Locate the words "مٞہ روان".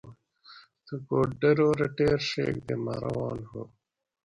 2.83-3.39